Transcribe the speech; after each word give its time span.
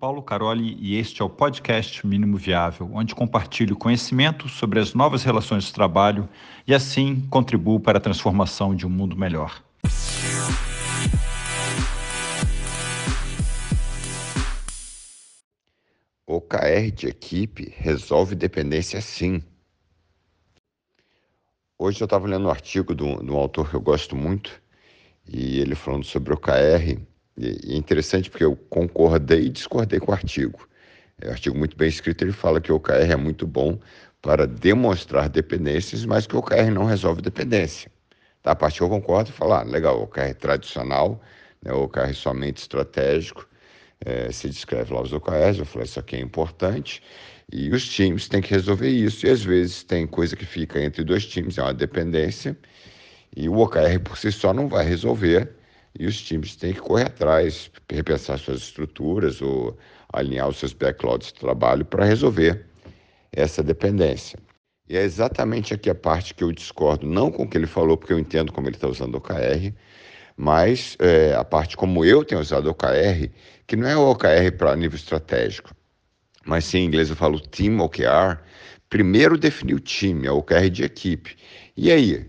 Paulo 0.00 0.22
Caroli 0.22 0.78
e 0.80 0.96
este 0.96 1.20
é 1.20 1.24
o 1.26 1.28
podcast 1.28 2.06
Mínimo 2.06 2.38
Viável, 2.38 2.90
onde 2.94 3.14
compartilho 3.14 3.76
conhecimento 3.76 4.48
sobre 4.48 4.80
as 4.80 4.94
novas 4.94 5.22
relações 5.22 5.64
de 5.64 5.74
trabalho 5.74 6.26
e 6.66 6.72
assim 6.72 7.20
contribuo 7.28 7.78
para 7.78 7.98
a 7.98 8.00
transformação 8.00 8.74
de 8.74 8.86
um 8.86 8.88
mundo 8.88 9.14
melhor. 9.14 9.62
OKR 16.26 16.90
de 16.94 17.06
equipe 17.06 17.70
resolve 17.76 18.34
dependência 18.34 19.02
sim. 19.02 19.42
Hoje 21.78 22.00
eu 22.00 22.06
estava 22.06 22.26
lendo 22.26 22.46
um 22.46 22.50
artigo 22.50 22.94
de 22.94 23.02
um, 23.02 23.22
de 23.22 23.30
um 23.30 23.36
autor 23.36 23.68
que 23.68 23.76
eu 23.76 23.82
gosto 23.82 24.16
muito 24.16 24.62
e 25.28 25.58
ele 25.58 25.74
falando 25.74 26.04
sobre 26.04 26.32
OKR 26.32 27.09
e 27.40 27.74
é 27.74 27.76
interessante 27.76 28.30
porque 28.30 28.44
eu 28.44 28.56
concordei 28.68 29.46
e 29.46 29.48
discordei 29.48 29.98
com 29.98 30.10
o 30.10 30.14
artigo. 30.14 30.68
É 31.20 31.28
um 31.28 31.32
artigo 31.32 31.56
muito 31.56 31.76
bem 31.76 31.88
escrito, 31.88 32.22
ele 32.22 32.32
fala 32.32 32.60
que 32.60 32.72
o 32.72 32.76
OKR 32.76 33.10
é 33.10 33.16
muito 33.16 33.46
bom 33.46 33.78
para 34.22 34.46
demonstrar 34.46 35.28
dependências, 35.28 36.04
mas 36.04 36.26
que 36.26 36.36
o 36.36 36.38
OKR 36.38 36.70
não 36.70 36.84
resolve 36.84 37.22
dependência. 37.22 37.90
Da 38.42 38.54
parte 38.54 38.78
que 38.78 38.82
eu 38.82 38.88
concordo, 38.88 39.32
falar, 39.32 39.60
ah, 39.60 39.64
legal, 39.64 39.98
o 39.98 40.04
OKR 40.04 40.34
tradicional, 40.38 41.20
né, 41.62 41.72
o 41.72 41.84
OKR 41.84 42.14
somente 42.14 42.58
estratégico, 42.58 43.46
é, 44.04 44.32
se 44.32 44.48
descreve 44.48 44.94
lá 44.94 45.02
os 45.02 45.12
OKRs, 45.12 45.58
eu 45.58 45.66
falei, 45.66 45.84
isso 45.84 46.00
aqui 46.00 46.16
é 46.16 46.20
importante, 46.20 47.02
e 47.52 47.70
os 47.70 47.86
times 47.86 48.28
têm 48.28 48.40
que 48.40 48.50
resolver 48.50 48.88
isso, 48.88 49.26
e 49.26 49.30
às 49.30 49.42
vezes 49.42 49.82
tem 49.84 50.06
coisa 50.06 50.34
que 50.34 50.46
fica 50.46 50.80
entre 50.80 51.04
dois 51.04 51.26
times, 51.26 51.58
é 51.58 51.62
uma 51.62 51.74
dependência, 51.74 52.56
e 53.36 53.48
o 53.48 53.58
OKR 53.58 54.00
por 54.02 54.16
si 54.16 54.32
só 54.32 54.54
não 54.54 54.68
vai 54.68 54.86
resolver, 54.86 55.50
e 55.98 56.06
os 56.06 56.20
times 56.20 56.56
têm 56.56 56.72
que 56.72 56.80
correr 56.80 57.06
atrás, 57.06 57.70
repensar 57.90 58.38
suas 58.38 58.60
estruturas 58.60 59.42
ou 59.42 59.76
alinhar 60.12 60.48
os 60.48 60.58
seus 60.58 60.72
backlogs 60.72 61.28
de 61.28 61.40
trabalho 61.40 61.84
para 61.84 62.04
resolver 62.04 62.66
essa 63.32 63.62
dependência. 63.62 64.38
E 64.88 64.96
é 64.96 65.02
exatamente 65.02 65.72
aqui 65.72 65.88
a 65.88 65.94
parte 65.94 66.34
que 66.34 66.42
eu 66.42 66.50
discordo, 66.50 67.06
não 67.06 67.30
com 67.30 67.44
o 67.44 67.48
que 67.48 67.56
ele 67.56 67.66
falou, 67.66 67.96
porque 67.96 68.12
eu 68.12 68.18
entendo 68.18 68.52
como 68.52 68.66
ele 68.66 68.76
está 68.76 68.88
usando 68.88 69.14
o 69.14 69.18
OKR, 69.18 69.72
mas 70.36 70.96
é, 70.98 71.34
a 71.34 71.44
parte 71.44 71.76
como 71.76 72.04
eu 72.04 72.24
tenho 72.24 72.40
usado 72.40 72.66
o 72.66 72.70
OKR, 72.70 73.30
que 73.66 73.76
não 73.76 73.86
é 73.86 73.96
o 73.96 74.10
OKR 74.10 74.50
para 74.58 74.74
nível 74.74 74.96
estratégico, 74.96 75.72
mas 76.44 76.64
sim 76.64 76.78
em 76.78 76.86
inglês 76.86 77.08
eu 77.08 77.14
falo 77.14 77.38
Team 77.38 77.78
OKR, 77.78 78.40
primeiro 78.88 79.38
definir 79.38 79.74
o 79.74 79.80
time, 79.80 80.26
é 80.26 80.32
o 80.32 80.38
OKR 80.38 80.68
de 80.68 80.82
equipe. 80.82 81.36
E 81.76 81.92
aí, 81.92 82.28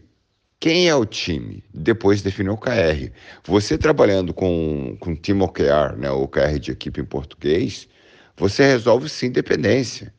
quem 0.62 0.88
é 0.88 0.96
o 0.96 1.08
time? 1.08 1.64
Depois 1.74 2.22
define 2.22 2.50
o 2.50 2.54
OKR. 2.54 3.12
Você 3.46 3.80
trabalhando 3.80 4.32
com, 4.32 4.96
com 5.00 5.16
Team 5.16 5.42
OKR, 5.42 5.98
né, 5.98 6.12
o 6.12 6.22
OKR 6.22 6.60
de 6.60 6.72
equipe 6.72 7.02
em 7.02 7.06
português, 7.06 7.90
você 8.38 8.64
resolve 8.64 9.10
sim 9.10 9.32
dependência. 9.32 10.14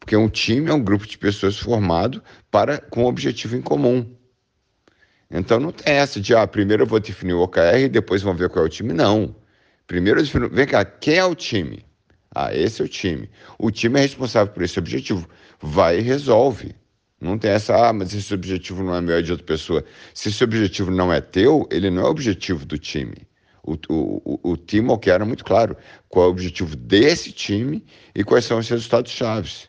Porque 0.00 0.16
um 0.16 0.30
time 0.30 0.70
é 0.70 0.74
um 0.74 0.82
grupo 0.82 1.06
de 1.06 1.18
pessoas 1.18 1.58
formado 1.58 2.22
para, 2.50 2.78
com 2.78 3.04
um 3.04 3.06
objetivo 3.06 3.54
em 3.54 3.60
comum. 3.60 4.16
Então 5.30 5.60
não 5.60 5.70
tem 5.70 5.92
essa 5.92 6.18
de, 6.18 6.34
ah, 6.34 6.46
primeiro 6.46 6.84
eu 6.84 6.86
vou 6.86 6.98
definir 6.98 7.34
o 7.34 7.42
OKR 7.42 7.84
e 7.84 7.88
depois 7.88 8.22
vamos 8.22 8.40
ver 8.40 8.48
qual 8.48 8.64
é 8.64 8.68
o 8.68 8.70
time. 8.70 8.94
Não. 8.94 9.36
Primeiro 9.86 10.20
eu 10.20 10.24
defino, 10.24 10.48
vem 10.48 10.66
cá, 10.66 10.86
quem 10.86 11.16
é 11.16 11.24
o 11.26 11.34
time? 11.34 11.84
Ah, 12.34 12.54
esse 12.54 12.80
é 12.80 12.84
o 12.86 12.88
time. 12.88 13.28
O 13.58 13.70
time 13.70 13.98
é 13.98 14.02
responsável 14.02 14.54
por 14.54 14.62
esse 14.62 14.78
objetivo. 14.78 15.28
Vai 15.60 15.98
e 15.98 16.00
resolve. 16.00 16.74
Não 17.22 17.38
tem 17.38 17.52
essa, 17.52 17.88
ah, 17.88 17.92
mas 17.92 18.12
esse 18.12 18.34
objetivo 18.34 18.82
não 18.82 18.96
é 18.96 19.00
meu, 19.00 19.16
é 19.16 19.22
de 19.22 19.30
outra 19.30 19.46
pessoa. 19.46 19.84
Se 20.12 20.28
esse 20.28 20.42
objetivo 20.42 20.90
não 20.90 21.12
é 21.12 21.20
teu, 21.20 21.68
ele 21.70 21.88
não 21.88 22.02
é 22.02 22.06
o 22.06 22.10
objetivo 22.10 22.66
do 22.66 22.76
time. 22.76 23.14
O, 23.62 23.74
o, 23.88 24.22
o, 24.24 24.50
o 24.50 24.56
Timo 24.56 24.98
que 24.98 25.08
era 25.08 25.24
muito 25.24 25.44
claro 25.44 25.76
qual 26.08 26.24
é 26.24 26.28
o 26.28 26.32
objetivo 26.32 26.74
desse 26.74 27.30
time 27.30 27.86
e 28.12 28.24
quais 28.24 28.44
são 28.44 28.58
os 28.58 28.68
resultados 28.68 29.12
chaves. 29.12 29.68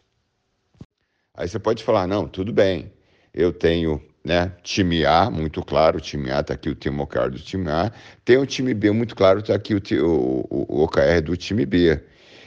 Aí 1.35 1.47
você 1.47 1.59
pode 1.59 1.83
falar, 1.83 2.07
não, 2.07 2.27
tudo 2.27 2.51
bem, 2.51 2.91
eu 3.31 3.53
tenho 3.53 4.01
né, 4.25 4.51
time 4.63 5.05
A, 5.05 5.29
muito 5.29 5.63
claro, 5.63 5.99
o 5.99 6.01
time 6.01 6.31
A 6.31 6.39
está 6.39 6.55
aqui 6.55 6.69
o 6.69 6.75
Timo 6.75 7.03
OKR 7.03 7.29
do 7.29 7.39
time 7.39 7.69
A, 7.69 7.91
tem 8.25 8.37
o 8.37 8.47
time 8.47 8.73
B, 8.73 8.89
muito 8.89 9.15
claro, 9.15 9.41
está 9.41 9.53
aqui 9.53 9.75
o, 9.75 9.81
o, 10.01 10.65
o 10.69 10.83
OKR 10.85 11.21
do 11.23 11.37
time 11.37 11.67
B. 11.67 12.01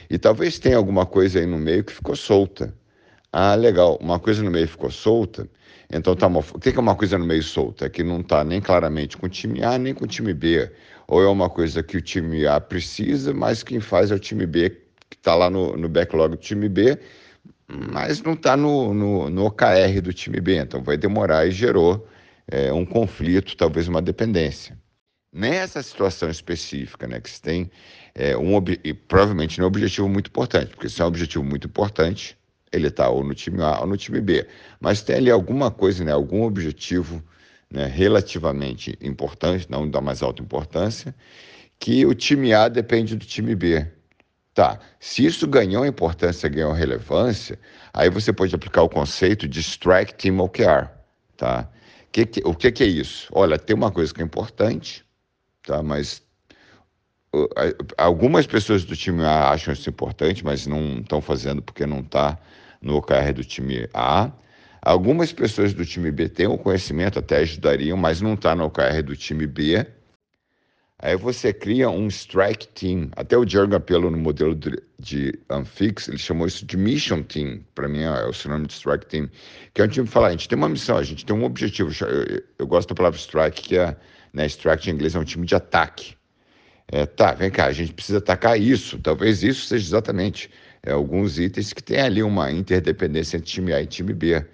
E 0.09 0.17
talvez 0.17 0.59
tenha 0.59 0.75
alguma 0.75 1.05
coisa 1.05 1.39
aí 1.39 1.45
no 1.45 1.57
meio 1.57 1.85
que 1.85 1.93
ficou 1.93 2.15
solta. 2.15 2.73
Ah, 3.39 3.53
legal, 3.53 3.99
uma 4.01 4.19
coisa 4.19 4.41
no 4.41 4.49
meio 4.49 4.67
ficou 4.67 4.89
solta. 4.89 5.47
Então 5.91 6.15
tá 6.15 6.25
uma... 6.25 6.39
o 6.39 6.59
que 6.59 6.69
é 6.69 6.79
uma 6.79 6.95
coisa 6.95 7.19
no 7.19 7.25
meio 7.25 7.43
solta? 7.43 7.85
É 7.85 7.89
que 7.89 8.01
não 8.01 8.21
está 8.21 8.43
nem 8.43 8.59
claramente 8.59 9.15
com 9.15 9.27
o 9.27 9.29
time 9.29 9.63
A 9.63 9.77
nem 9.77 9.93
com 9.93 10.05
o 10.05 10.07
time 10.07 10.33
B. 10.33 10.71
Ou 11.07 11.21
é 11.21 11.27
uma 11.27 11.47
coisa 11.47 11.83
que 11.83 11.97
o 11.97 12.01
time 12.01 12.47
A 12.47 12.59
precisa, 12.59 13.35
mas 13.35 13.61
quem 13.61 13.79
faz 13.79 14.09
é 14.09 14.15
o 14.15 14.19
time 14.19 14.47
B, 14.47 14.71
que 15.07 15.17
está 15.17 15.35
lá 15.35 15.51
no, 15.51 15.77
no 15.77 15.87
backlog 15.87 16.31
do 16.31 16.37
time 16.37 16.67
B, 16.67 16.97
mas 17.67 18.23
não 18.23 18.33
está 18.33 18.57
no, 18.57 18.91
no, 18.91 19.29
no 19.29 19.45
OKR 19.45 20.01
do 20.01 20.11
time 20.11 20.41
B. 20.41 20.57
Então 20.57 20.81
vai 20.81 20.97
demorar 20.97 21.45
e 21.45 21.51
gerou 21.51 22.07
é, 22.47 22.73
um 22.73 22.83
conflito, 22.87 23.55
talvez 23.55 23.87
uma 23.87 24.01
dependência. 24.01 24.75
Nessa 25.31 25.83
situação 25.83 26.27
específica, 26.27 27.07
né, 27.07 27.21
que 27.21 27.29
você 27.29 27.39
tem 27.39 27.71
é, 28.15 28.35
um, 28.35 28.57
e 28.83 28.95
provavelmente 28.95 29.61
é 29.61 29.63
um 29.63 29.67
objetivo 29.67 30.09
muito 30.09 30.29
importante, 30.29 30.71
porque 30.71 30.89
se 30.89 31.01
é 31.01 31.05
um 31.05 31.07
objetivo 31.09 31.43
muito 31.43 31.67
importante, 31.67 32.35
ele 32.71 32.87
está 32.87 33.09
ou 33.09 33.23
no 33.23 33.33
time 33.33 33.61
A 33.61 33.81
ou 33.81 33.87
no 33.87 33.97
time 33.97 34.21
B. 34.21 34.47
Mas 34.79 35.01
tem 35.01 35.17
ali 35.17 35.31
alguma 35.31 35.71
coisa, 35.71 36.03
né, 36.03 36.11
algum 36.11 36.43
objetivo 36.43 37.23
né, 37.69 37.85
relativamente 37.85 38.97
importante, 39.01 39.69
não 39.69 39.89
da 39.89 40.01
mais 40.01 40.21
alta 40.21 40.41
importância, 40.41 41.13
que 41.79 42.05
o 42.05 42.13
time 42.13 42.53
A 42.53 42.67
depende 42.67 43.15
do 43.15 43.25
time 43.25 43.55
B. 43.55 43.85
Tá, 44.53 44.79
se 44.99 45.23
isso 45.23 45.47
ganhou 45.47 45.85
importância, 45.85 46.49
ganhou 46.49 46.73
relevância, 46.73 47.59
aí 47.93 48.09
você 48.09 48.33
pode 48.33 48.55
aplicar 48.55 48.81
o 48.81 48.89
conceito 48.89 49.47
de 49.47 49.59
strike 49.59 50.15
team 50.15 50.39
OKR, 50.39 50.89
tá? 51.37 51.69
Que, 52.11 52.25
que, 52.25 52.41
o 52.43 52.55
que, 52.55 52.71
que 52.71 52.83
é 52.83 52.87
isso? 52.87 53.27
Olha, 53.31 53.59
tem 53.59 53.75
uma 53.75 53.91
coisa 53.91 54.11
que 54.11 54.19
é 54.19 54.25
importante, 54.25 55.05
tá? 55.61 55.83
Mas 55.83 56.23
algumas 57.97 58.47
pessoas 58.47 58.83
do 58.83 58.95
time 58.95 59.23
A 59.23 59.49
acham 59.49 59.73
isso 59.73 59.89
importante, 59.89 60.43
mas 60.43 60.65
não 60.65 60.99
estão 60.99 61.21
fazendo 61.21 61.61
porque 61.61 61.85
não 61.85 61.99
está 61.99 62.37
no 62.81 62.95
OKR 62.97 63.33
do 63.33 63.43
time 63.43 63.87
A. 63.93 64.31
Algumas 64.81 65.33
pessoas 65.33 65.73
do 65.73 65.85
time 65.85 66.11
B 66.11 66.29
têm 66.29 66.47
o 66.47 66.57
conhecimento, 66.57 67.19
até 67.19 67.37
ajudariam, 67.39 67.97
mas 67.97 68.21
não 68.21 68.35
está 68.35 68.55
no 68.55 68.65
OKR 68.65 69.03
do 69.03 69.15
time 69.15 69.45
B. 69.45 69.85
Aí 70.99 71.15
você 71.15 71.53
cria 71.53 71.89
um 71.89 72.07
strike 72.07 72.67
team. 72.69 73.09
Até 73.15 73.37
o 73.37 73.47
Jerry 73.47 73.67
Gapello, 73.67 74.09
no 74.09 74.17
modelo 74.17 74.55
de, 74.55 75.39
Unfix, 75.51 76.07
ele 76.07 76.17
chamou 76.17 76.47
isso 76.47 76.65
de 76.65 76.75
mission 76.75 77.21
team. 77.21 77.63
Para 77.75 77.87
mim 77.87 78.01
é 78.01 78.25
o 78.25 78.33
sinônimo 78.33 78.67
de 78.67 78.73
strike 78.73 79.05
team. 79.05 79.29
Que 79.73 79.81
é 79.81 79.85
um 79.85 79.87
time 79.87 80.07
que 80.07 80.13
fala, 80.13 80.29
a 80.29 80.31
gente 80.31 80.49
tem 80.49 80.57
uma 80.57 80.69
missão, 80.69 80.97
a 80.97 81.03
gente 81.03 81.23
tem 81.23 81.35
um 81.35 81.43
objetivo. 81.43 81.91
Eu, 82.03 82.41
eu 82.57 82.65
gosto 82.65 82.89
da 82.89 82.95
palavra 82.95 83.19
strike, 83.19 83.61
que 83.61 83.77
é, 83.77 83.95
né, 84.33 84.47
strike 84.47 84.89
em 84.89 84.93
inglês 84.93 85.13
é 85.13 85.19
um 85.19 85.23
time 85.23 85.45
de 85.45 85.53
ataque. 85.53 86.16
É, 86.91 87.05
tá, 87.05 87.33
vem 87.33 87.51
cá, 87.51 87.65
a 87.65 87.71
gente 87.71 87.93
precisa 87.93 88.19
atacar 88.19 88.59
isso. 88.59 88.97
Talvez 88.99 89.43
isso 89.43 89.65
seja 89.65 89.85
exatamente 89.85 90.49
é, 90.83 90.91
alguns 90.91 91.37
itens 91.37 91.73
que 91.73 91.83
tem 91.83 91.99
ali 91.99 92.23
uma 92.23 92.51
interdependência 92.51 93.37
entre 93.37 93.49
time 93.49 93.73
A 93.73 93.81
e 93.81 93.85
time 93.85 94.13
B. 94.13 94.45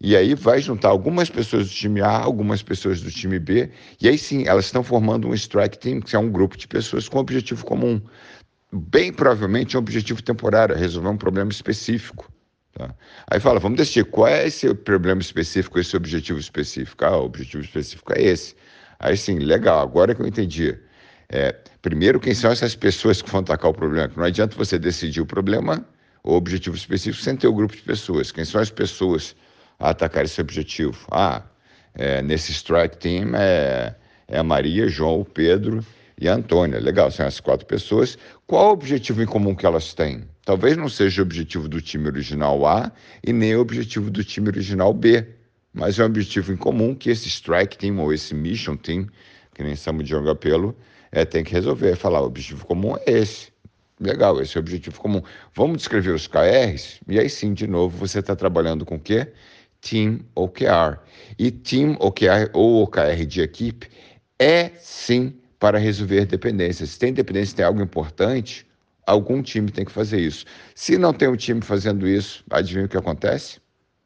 E 0.00 0.16
aí 0.16 0.34
vai 0.34 0.60
juntar 0.60 0.88
algumas 0.88 1.30
pessoas 1.30 1.68
do 1.68 1.74
time 1.74 2.00
A, 2.00 2.10
algumas 2.10 2.62
pessoas 2.62 3.00
do 3.00 3.10
time 3.10 3.38
B, 3.38 3.70
e 4.00 4.08
aí 4.08 4.18
sim, 4.18 4.46
elas 4.46 4.66
estão 4.66 4.82
formando 4.82 5.26
um 5.28 5.34
strike 5.34 5.78
team, 5.78 6.00
que 6.00 6.14
é 6.14 6.18
um 6.18 6.30
grupo 6.30 6.56
de 6.56 6.68
pessoas 6.68 7.08
com 7.08 7.18
objetivo 7.18 7.64
comum. 7.64 8.00
Bem 8.72 9.12
provavelmente 9.12 9.76
um 9.76 9.80
objetivo 9.80 10.22
temporário, 10.22 10.76
resolver 10.76 11.08
um 11.08 11.16
problema 11.16 11.50
específico. 11.50 12.30
Tá? 12.74 12.94
Aí 13.30 13.40
fala, 13.40 13.58
vamos 13.58 13.78
decidir 13.78 14.04
qual 14.04 14.28
é 14.28 14.46
esse 14.46 14.74
problema 14.74 15.22
específico, 15.22 15.78
esse 15.78 15.96
objetivo 15.96 16.38
específico. 16.38 17.04
Ah, 17.04 17.16
o 17.16 17.24
objetivo 17.24 17.64
específico 17.64 18.12
é 18.14 18.22
esse. 18.22 18.54
Aí 18.98 19.16
sim, 19.16 19.38
legal, 19.38 19.80
agora 19.80 20.14
que 20.14 20.20
eu 20.20 20.26
entendi. 20.26 20.78
É, 21.28 21.54
primeiro, 21.82 22.20
quem 22.20 22.34
são 22.34 22.50
essas 22.50 22.74
pessoas 22.74 23.20
que 23.20 23.30
vão 23.30 23.40
atacar 23.40 23.70
o 23.70 23.74
problema? 23.74 24.12
Não 24.16 24.24
adianta 24.24 24.56
você 24.56 24.78
decidir 24.78 25.20
o 25.20 25.26
problema, 25.26 25.84
o 26.22 26.34
objetivo 26.34 26.76
específico, 26.76 27.22
sem 27.22 27.36
ter 27.36 27.48
o 27.48 27.52
um 27.52 27.54
grupo 27.54 27.74
de 27.74 27.82
pessoas. 27.82 28.30
Quem 28.30 28.44
são 28.44 28.60
as 28.60 28.70
pessoas 28.70 29.34
a 29.78 29.90
atacar 29.90 30.24
esse 30.24 30.40
objetivo? 30.40 31.06
Ah, 31.10 31.42
é, 31.94 32.22
nesse 32.22 32.52
strike 32.52 32.98
team 32.98 33.34
é, 33.34 33.94
é 34.28 34.38
a 34.38 34.42
Maria, 34.42 34.88
João, 34.88 35.24
Pedro 35.24 35.84
e 36.20 36.28
a 36.28 36.34
Antônia. 36.34 36.78
Legal, 36.78 37.10
são 37.10 37.26
as 37.26 37.40
quatro 37.40 37.66
pessoas. 37.66 38.16
Qual 38.46 38.68
o 38.68 38.72
objetivo 38.72 39.22
em 39.22 39.26
comum 39.26 39.54
que 39.54 39.66
elas 39.66 39.94
têm? 39.94 40.24
Talvez 40.44 40.76
não 40.76 40.88
seja 40.88 41.22
o 41.22 41.24
objetivo 41.24 41.68
do 41.68 41.80
time 41.80 42.06
original 42.06 42.64
A 42.66 42.92
e 43.24 43.32
nem 43.32 43.56
o 43.56 43.60
objetivo 43.60 44.10
do 44.10 44.22
time 44.22 44.48
original 44.48 44.92
B, 44.94 45.26
mas 45.74 45.98
é 45.98 46.02
um 46.02 46.06
objetivo 46.06 46.52
em 46.52 46.56
comum 46.56 46.94
que 46.94 47.10
esse 47.10 47.28
strike 47.28 47.76
team 47.76 47.98
ou 47.98 48.12
esse 48.12 48.34
mission 48.34 48.76
team, 48.76 49.08
que 49.54 49.62
nem 49.62 49.74
chama 49.74 50.02
de 50.02 50.10
jogar 50.10 50.36
pelo, 50.36 50.76
é, 51.12 51.24
tem 51.24 51.44
que 51.44 51.52
resolver, 51.52 51.96
falar, 51.96 52.20
o 52.20 52.26
objetivo 52.26 52.66
comum 52.66 52.96
é 53.06 53.12
esse. 53.12 53.52
Legal, 53.98 54.40
esse 54.42 54.56
é 54.56 54.60
o 54.60 54.62
objetivo 54.62 55.00
comum. 55.00 55.22
Vamos 55.54 55.78
descrever 55.78 56.10
os 56.10 56.26
KRs? 56.26 57.00
E 57.08 57.18
aí 57.18 57.30
sim, 57.30 57.54
de 57.54 57.66
novo, 57.66 57.96
você 57.96 58.18
está 58.18 58.36
trabalhando 58.36 58.84
com 58.84 58.96
o 58.96 59.00
quê? 59.00 59.32
Team 59.80 60.20
OKR. 60.34 60.98
E 61.38 61.50
Team 61.50 61.96
OKR 61.98 62.50
ou 62.52 62.82
OKR 62.82 63.24
de 63.26 63.40
equipe 63.40 63.88
é 64.38 64.70
sim 64.78 65.34
para 65.58 65.78
resolver 65.78 66.26
dependências. 66.26 66.90
Se 66.90 66.98
tem 66.98 67.12
dependência, 67.12 67.56
tem 67.56 67.64
algo 67.64 67.80
importante, 67.80 68.66
algum 69.06 69.42
time 69.42 69.70
tem 69.70 69.84
que 69.84 69.92
fazer 69.92 70.20
isso. 70.20 70.44
Se 70.74 70.98
não 70.98 71.14
tem 71.14 71.28
um 71.28 71.36
time 71.36 71.62
fazendo 71.62 72.06
isso, 72.06 72.44
adivinha 72.50 72.84
o 72.84 72.88
que 72.88 72.96
acontece? 72.96 73.60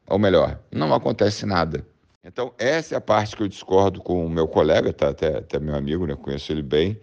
Ou 0.07 0.17
melhor, 0.17 0.59
não 0.71 0.93
acontece 0.93 1.45
nada. 1.45 1.85
Então, 2.23 2.53
essa 2.59 2.93
é 2.93 2.97
a 2.97 3.01
parte 3.01 3.35
que 3.35 3.41
eu 3.41 3.47
discordo 3.47 3.99
com 3.99 4.23
o 4.23 4.29
meu 4.29 4.47
colega, 4.47 4.93
tá? 4.93 5.09
até, 5.09 5.39
até 5.39 5.59
meu 5.59 5.73
amigo, 5.75 6.05
né? 6.05 6.15
conheço 6.15 6.51
ele 6.51 6.61
bem, 6.61 6.99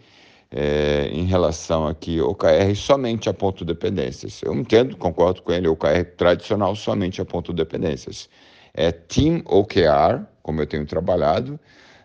é, 0.49 1.09
em 1.13 1.25
relação 1.25 1.89
a 1.89 1.95
que 1.95 2.21
OKR 2.21 2.73
somente 2.77 3.29
aponta 3.29 3.65
dependências. 3.65 4.41
Eu 4.43 4.55
entendo, 4.55 4.97
concordo 4.97 5.43
com 5.43 5.51
ele, 5.51 5.67
OKR 5.67 6.05
tradicional 6.17 6.77
somente 6.77 7.21
aponta 7.21 7.53
dependências. 7.53 8.31
É 8.73 8.93
Team 8.93 9.43
OKR, 9.45 10.25
como 10.41 10.63
eu 10.63 10.67
tenho 10.67 10.87
trabalhado, 10.87 11.59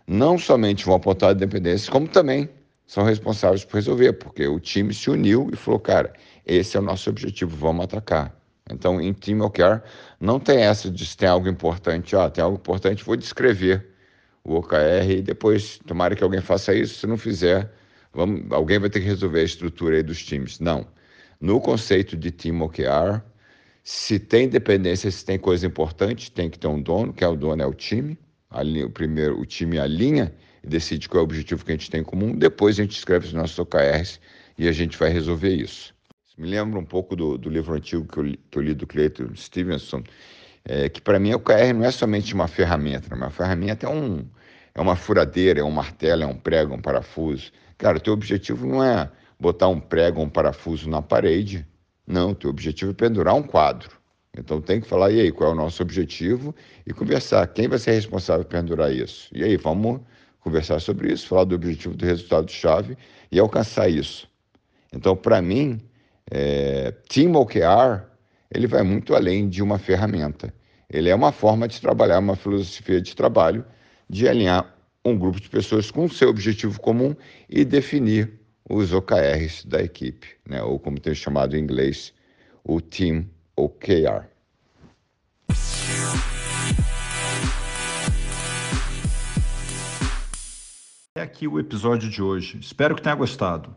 não 0.08 0.36
somente 0.36 0.84
vão 0.84 0.96
apontar 0.96 1.36
dependências, 1.36 1.88
como 1.88 2.08
também 2.08 2.48
são 2.84 3.04
responsáveis 3.04 3.64
por 3.64 3.76
resolver, 3.76 4.14
porque 4.14 4.46
o 4.48 4.58
time 4.58 4.92
se 4.92 5.08
uniu 5.08 5.48
e 5.52 5.56
falou, 5.56 5.78
cara, 5.78 6.12
esse 6.44 6.76
é 6.76 6.80
o 6.80 6.82
nosso 6.82 7.08
objetivo, 7.10 7.56
vamos 7.56 7.84
atacar. 7.84 8.43
Então, 8.70 9.00
em 9.00 9.12
Team 9.12 9.40
OKR, 9.40 9.82
não 10.18 10.40
tem 10.40 10.62
essa 10.62 10.90
de 10.90 11.04
se 11.04 11.16
tem 11.16 11.28
algo 11.28 11.48
importante, 11.48 12.16
ah, 12.16 12.30
tem 12.30 12.42
algo 12.42 12.56
importante, 12.56 13.04
vou 13.04 13.16
descrever 13.16 13.86
o 14.42 14.54
OKR 14.54 15.10
e 15.10 15.22
depois, 15.22 15.78
tomara 15.86 16.16
que 16.16 16.24
alguém 16.24 16.40
faça 16.40 16.74
isso, 16.74 17.00
se 17.00 17.06
não 17.06 17.18
fizer, 17.18 17.70
vamos, 18.12 18.50
alguém 18.50 18.78
vai 18.78 18.88
ter 18.88 19.00
que 19.00 19.06
resolver 19.06 19.40
a 19.40 19.44
estrutura 19.44 19.96
aí 19.96 20.02
dos 20.02 20.24
times. 20.24 20.60
Não. 20.60 20.86
No 21.40 21.60
conceito 21.60 22.16
de 22.16 22.30
Team 22.30 22.62
OKR, 22.62 23.22
se 23.82 24.18
tem 24.18 24.48
dependência, 24.48 25.10
se 25.10 25.24
tem 25.24 25.38
coisa 25.38 25.66
importante, 25.66 26.32
tem 26.32 26.48
que 26.48 26.58
ter 26.58 26.66
um 26.66 26.80
dono, 26.80 27.12
que 27.12 27.22
é 27.22 27.28
o 27.28 27.36
dono 27.36 27.62
é 27.62 27.66
o 27.66 27.74
time. 27.74 28.18
Ali, 28.48 28.82
o 28.84 28.90
primeiro, 28.90 29.38
o 29.38 29.44
time 29.44 29.78
alinha 29.78 30.34
e 30.62 30.68
decide 30.68 31.08
qual 31.08 31.18
é 31.18 31.22
o 31.22 31.24
objetivo 31.24 31.64
que 31.64 31.72
a 31.72 31.74
gente 31.74 31.90
tem 31.90 32.00
em 32.00 32.04
comum. 32.04 32.34
Depois 32.34 32.78
a 32.78 32.82
gente 32.82 32.96
escreve 32.96 33.26
os 33.26 33.32
nossos 33.34 33.58
OKRs 33.58 34.20
e 34.56 34.68
a 34.68 34.72
gente 34.72 34.96
vai 34.96 35.10
resolver 35.10 35.54
isso. 35.54 35.94
Me 36.36 36.48
lembra 36.48 36.78
um 36.78 36.84
pouco 36.84 37.14
do, 37.14 37.38
do 37.38 37.48
livro 37.48 37.74
antigo 37.74 38.06
que 38.06 38.18
eu, 38.18 38.22
li, 38.24 38.40
que 38.50 38.58
eu 38.58 38.62
li 38.62 38.74
do 38.74 38.86
Cleiton 38.86 39.34
Stevenson, 39.36 40.02
é, 40.64 40.88
que 40.88 41.00
para 41.00 41.18
mim 41.18 41.32
o 41.32 41.36
OKR 41.36 41.72
não 41.74 41.84
é 41.84 41.90
somente 41.90 42.34
uma 42.34 42.48
ferramenta, 42.48 43.08
né? 43.08 43.16
uma 43.16 43.30
ferramenta 43.30 43.86
é, 43.86 43.88
um, 43.88 44.24
é 44.74 44.80
uma 44.80 44.96
furadeira, 44.96 45.60
é 45.60 45.64
um 45.64 45.70
martelo, 45.70 46.24
é 46.24 46.26
um 46.26 46.36
prego, 46.36 46.72
é 46.72 46.76
um 46.76 46.80
parafuso. 46.80 47.52
Cara, 47.78 47.98
o 47.98 48.00
teu 48.00 48.12
objetivo 48.12 48.66
não 48.66 48.82
é 48.82 49.10
botar 49.38 49.68
um 49.68 49.78
prego 49.78 50.20
um 50.22 50.28
parafuso 50.28 50.88
na 50.88 51.00
parede, 51.00 51.66
não, 52.06 52.30
o 52.30 52.34
teu 52.34 52.50
objetivo 52.50 52.90
é 52.90 52.94
pendurar 52.94 53.34
um 53.34 53.42
quadro. 53.42 53.90
Então 54.36 54.60
tem 54.60 54.80
que 54.80 54.88
falar, 54.88 55.10
e 55.12 55.20
aí, 55.20 55.32
qual 55.32 55.50
é 55.50 55.52
o 55.52 55.56
nosso 55.56 55.82
objetivo? 55.82 56.54
E 56.86 56.92
conversar, 56.92 57.46
quem 57.48 57.68
vai 57.68 57.78
ser 57.78 57.92
responsável 57.92 58.44
por 58.44 58.50
pendurar 58.50 58.92
isso? 58.92 59.30
E 59.32 59.44
aí, 59.44 59.56
vamos 59.56 60.00
conversar 60.40 60.80
sobre 60.80 61.12
isso, 61.12 61.28
falar 61.28 61.44
do 61.44 61.54
objetivo 61.54 61.94
do 61.94 62.04
resultado-chave 62.04 62.98
e 63.30 63.38
alcançar 63.38 63.88
isso. 63.88 64.28
Então, 64.92 65.16
para 65.16 65.40
mim, 65.40 65.80
é, 66.30 66.92
Team 67.08 67.34
OKR, 67.34 68.04
ele 68.50 68.66
vai 68.66 68.82
muito 68.82 69.14
além 69.14 69.48
de 69.48 69.62
uma 69.62 69.78
ferramenta. 69.78 70.52
Ele 70.88 71.08
é 71.08 71.14
uma 71.14 71.32
forma 71.32 71.66
de 71.66 71.80
trabalhar, 71.80 72.18
uma 72.18 72.36
filosofia 72.36 73.00
de 73.00 73.14
trabalho, 73.16 73.64
de 74.08 74.28
alinhar 74.28 74.74
um 75.04 75.18
grupo 75.18 75.40
de 75.40 75.48
pessoas 75.48 75.90
com 75.90 76.08
seu 76.08 76.30
objetivo 76.30 76.80
comum 76.80 77.14
e 77.48 77.64
definir 77.64 78.40
os 78.68 78.92
OKRs 78.92 79.64
da 79.66 79.82
equipe, 79.82 80.28
né? 80.48 80.62
ou 80.62 80.78
como 80.78 80.98
tem 80.98 81.14
chamado 81.14 81.56
em 81.56 81.60
inglês, 81.60 82.14
o 82.64 82.80
Team 82.80 83.26
OKR. 83.56 84.26
É 91.16 91.22
aqui 91.22 91.46
o 91.46 91.60
episódio 91.60 92.08
de 92.08 92.22
hoje. 92.22 92.58
Espero 92.58 92.94
que 92.94 93.02
tenha 93.02 93.14
gostado. 93.14 93.76